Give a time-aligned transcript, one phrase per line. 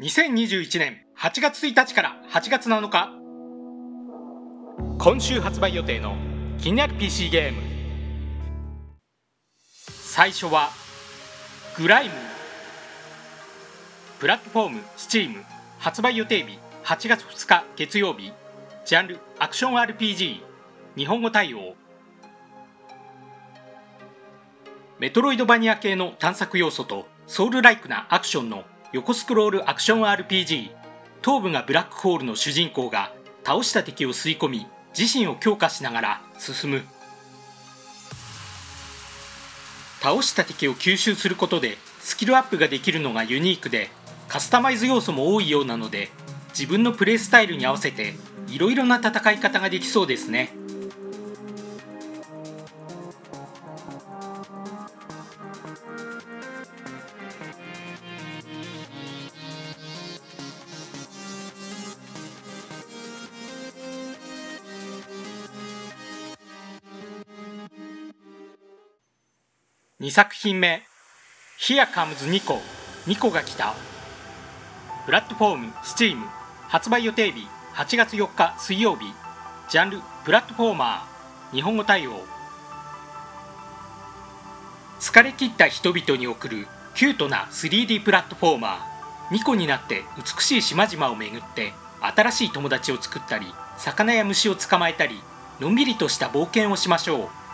[0.00, 3.10] 2021年8月1日から8月7日。
[4.96, 6.14] 今週発売予定の
[6.56, 7.60] 気になる PC ゲーム。
[9.82, 10.70] 最初は
[11.76, 12.12] グライム。
[14.20, 15.42] プラットフォーム Steam
[15.80, 18.32] 発売予定日8月2日月曜日。
[18.84, 20.42] ジャンルアクション RPG
[20.96, 21.74] 日本語対応。
[25.00, 30.70] メトロイドバニア系の探索要素とソウルライクなアクションの横スクロールアクション RPG
[31.20, 33.12] 頭部がブラックホールの主人公が
[33.44, 34.66] 倒した敵を吸い込み
[34.98, 36.82] 自身を強化しながら進む。
[40.00, 43.90] 倒した敵を吸収することでスキルアップができるのがユニークで
[44.26, 46.08] カスタマイズ要素も多いようなので
[46.50, 48.14] 自分のプレイスタイルに合わせて
[48.48, 50.56] いろいろな戦い方ができそうですね。
[70.00, 70.80] 2作品目
[71.58, 72.62] 「Here Comes ニコ」
[73.08, 73.74] ニコが来た。
[75.06, 76.24] プラットフォーム Steam
[76.68, 79.12] 発売予定日8月4日水曜日。
[79.68, 81.56] ジャンルプラットフォーマー。
[81.56, 82.24] 日本語対応。
[85.00, 89.32] 疲れ切った人々に送るキュートな 3D プラットフォーマー。
[89.32, 95.20] ニコになって美しい島々を巡って新しい友達を作ったり魚や虫を捕まえたり
[95.58, 97.47] のんびりとした冒険をしましょう。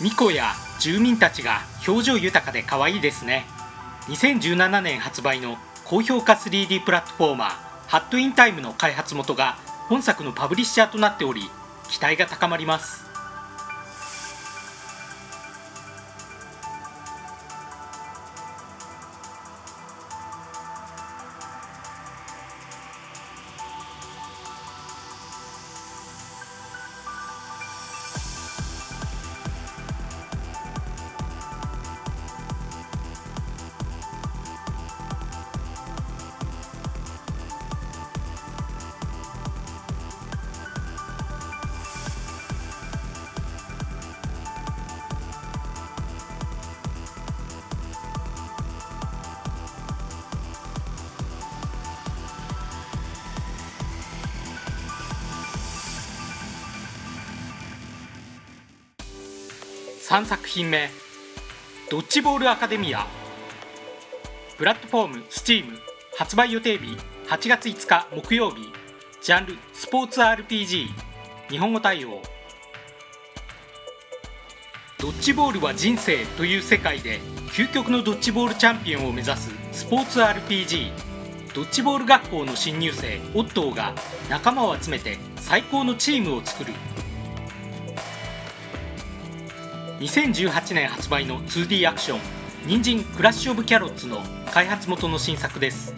[0.00, 3.46] 巫女や住民たちが表情豊かで可愛いですね。
[4.06, 7.50] 2017年発売の高評価 3D プラットフォーマー
[7.88, 9.56] ハットインタイムの開発元が
[9.88, 11.50] 本作のパブリッシャーとなっており
[11.88, 13.07] 期待が高まります。
[60.08, 60.88] 3作品目
[61.90, 63.06] ドッジボールアカデミア
[64.56, 65.64] プラットフォーム Steam
[66.16, 66.96] 発売予定日
[67.26, 68.72] 8月5日木曜日
[69.20, 70.86] ジャンルスポーツ RPG
[71.50, 72.22] 日本語対応。
[74.98, 77.20] ドッジボールは人生という世界で
[77.52, 80.90] 究極のドッジボールチャンピオンを目指すスポーツ RPG
[81.54, 83.94] ドッジボール学校の新入生オットーが
[84.30, 86.72] 仲間を集めて最高のチームを作る。
[90.00, 92.20] 2018年発売の 2D アクション
[92.66, 94.22] 「人参クラッシュ・オブ・キャロッツ」の
[94.52, 95.92] 開発元の新作です。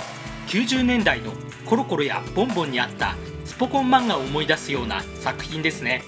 [0.49, 1.33] 90年代の
[1.67, 6.03] コロコロやボンボンにあったスポコン漫画を思い出すような作品ですね。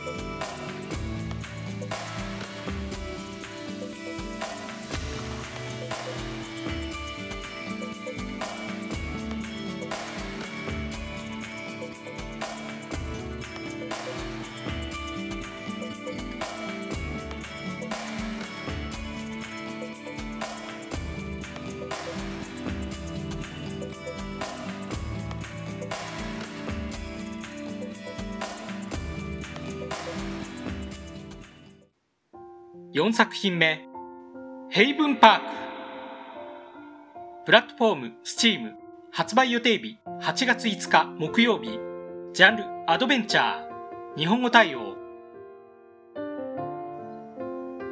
[32.94, 33.88] 4作品目
[34.68, 35.44] ヘイブンパーク
[37.46, 38.72] プラットフォーム Steam
[39.10, 41.80] 発売予定日8月5日木曜日。
[42.34, 44.18] ジャンルアドベンチャー。
[44.18, 44.96] 日本語対応。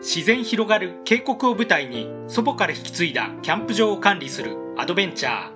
[0.03, 5.51] 自然広がる渓谷を舞台に祖母から引き継いだキャンプ場を管理するアドベンチャ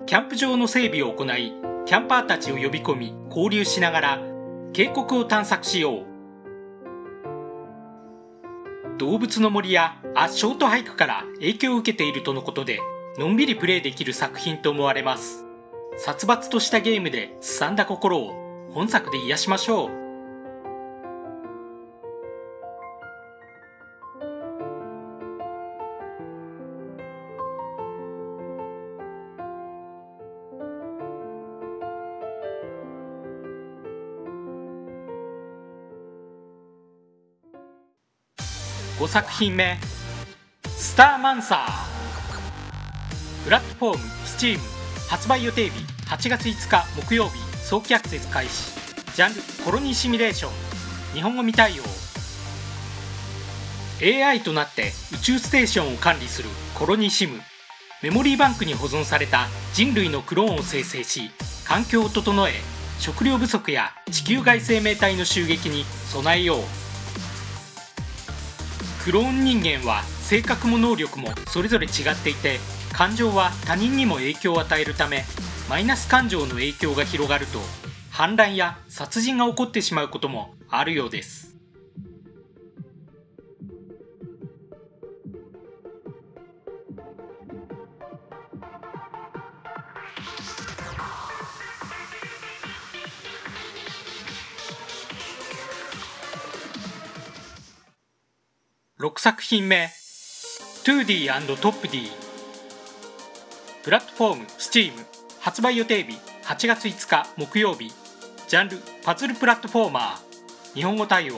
[0.00, 0.04] ー。
[0.06, 1.52] キャンプ場の整備を行い
[1.84, 4.20] キャンパーたちを呼び込み交流しながら
[4.72, 6.15] 渓谷を探索しよう。
[8.98, 12.80] 動物の森やアショート俳句から影響を受けているとのことで
[13.18, 15.44] のんびりプレイできる作品と思われます。
[15.98, 18.32] 殺伐としたゲームですさんだ心を
[18.72, 20.05] 本作で癒しましょう。
[38.98, 39.76] 5作品目
[40.64, 41.66] 「スターマンサー」
[43.44, 44.58] プラットフォーム STEAM
[45.08, 47.46] 発売予定日8月5日木曜日。
[47.62, 48.70] 早期アクセス開始。
[49.16, 50.52] ジャンルコロニーシミュレーション。
[51.14, 51.82] 日本語未対応。
[54.00, 57.40] AI となって宇宙ステーションを管理するコロニーシム。
[58.02, 61.30] メモリーバンクに保存された人類のクローンを生成し
[61.64, 62.52] 環境を整え
[63.00, 66.85] 食料不足や地球外生命体の襲撃に備えよう。
[69.06, 72.58] クローン人間は性格も能力もそれぞれ違っていて
[72.92, 75.22] 感情は他人にも影響を与えるため
[75.70, 77.60] マイナス感情の影響が広がると
[78.10, 81.55] 反乱や殺人が起こってしまうこともあるようです。
[99.06, 99.88] 6作品目。
[100.82, 102.10] 2D& トップ D
[103.84, 104.94] プラットフォーム STEAM
[105.38, 106.18] 発売予定日。
[106.42, 107.28] 8月5日。
[107.36, 107.92] 木曜日。
[108.48, 108.78] ジャンル。
[109.04, 110.74] パズルプラットフォーマー。
[110.74, 111.36] 日本語対応。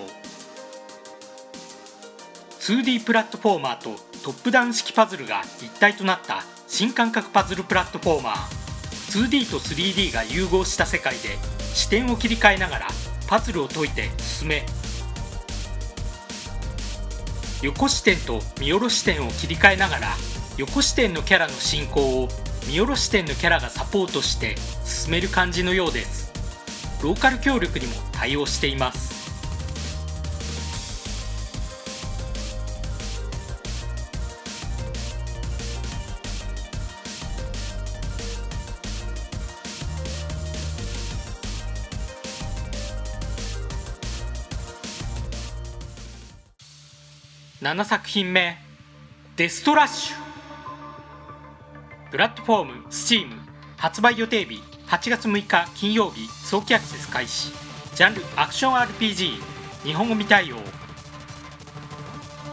[2.61, 3.91] 2D プラットフォーマーと。
[4.25, 5.43] トップダウン式パズルが。
[5.59, 6.44] 一体となった。
[6.69, 9.29] 新感覚パズルプラットフォーマー。
[9.29, 11.37] 2D と 3D が融合した世界で。
[11.75, 12.88] 視点を切り替えながら。
[13.26, 14.65] パズルを解いて進め。
[17.62, 20.08] 横視点と見下ろし点を切り替えながら
[20.58, 22.28] 横視点のキャラの進行を
[22.66, 26.28] 見下ろし点のキャラがサポートして進める感じのようです。
[27.02, 29.07] ローカル協力にも対応しています。
[47.60, 48.56] 7作品目
[49.34, 50.16] 「Death Trash」
[52.12, 53.37] プラットフォーム STEAM
[53.76, 56.28] 発売予定日8月6日金曜日。
[56.28, 57.52] 早期アクセス開始。
[57.96, 59.43] ジャンルアクション RPG
[59.82, 60.56] 日本語未対応。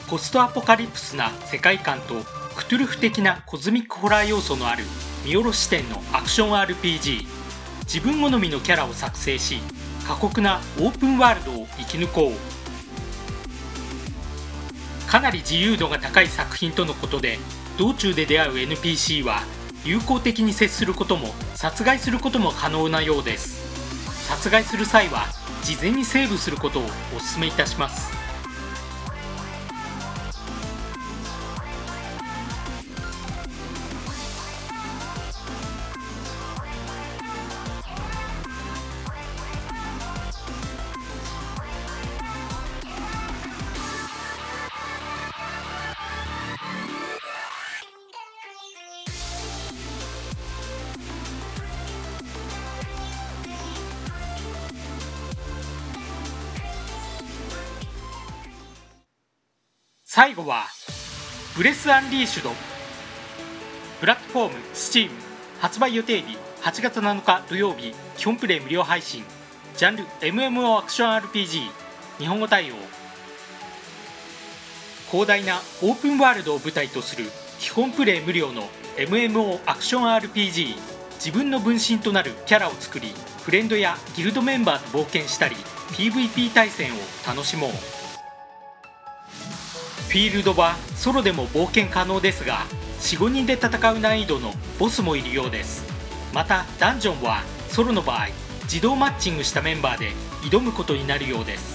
[0.09, 2.15] ポストアポカリプスな世界観と
[2.55, 4.85] クトゥルフ的なコズミックホラー要素のある
[5.23, 7.27] 見下ろし視点のアクション RPG
[7.83, 9.59] 自分好みのキャラを作成し
[10.07, 12.64] 過酷なオープンワールドを生き抜こう。
[15.15, 17.39] かなり自由度が高い作品とのことで
[17.77, 19.43] 道中で出会う NPC は
[19.85, 24.27] 友好的に接することも殺害することも可能なようです。
[24.27, 25.27] 殺害する際は
[25.63, 26.87] 事前にセーブすることをお
[27.19, 28.14] 勧めいたします。
[60.15, 60.63] 最後は
[61.57, 62.51] ブレスアンリーシュド。
[63.99, 65.09] プラットフォーム STEAM
[65.59, 69.25] 発売予定日8月7日土曜日基本プレイ無料配信。
[69.75, 71.69] ジャンル MMO アクション RPG
[72.17, 72.75] 日本語対応。
[75.11, 77.25] 広大なオープンワールドを舞台とする
[77.59, 80.77] 基本プレイ無料の MMO アクション RPG
[81.15, 83.09] 自分の分身となるキャラを作り
[83.43, 85.57] フレンドやギルドメンバーと冒険したり
[85.91, 86.95] PVP 対戦を
[87.27, 88.04] 楽しもう。
[90.15, 92.59] フィールドはソロでも冒険可能ですが
[93.01, 95.83] 45人で戦う難易度のボスもいるようです。
[96.33, 98.27] またダンジョンはソロの場合
[98.63, 100.13] 自動マッチングしたメンバーで
[100.49, 101.74] 挑むことになるようです。